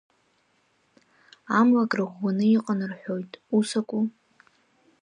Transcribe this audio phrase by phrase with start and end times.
[1.59, 4.03] Амлакра ӷәӷәаны иҟан рҳәоит, усакәу?